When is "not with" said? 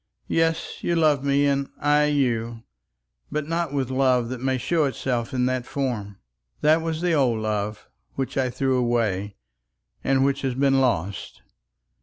3.47-3.91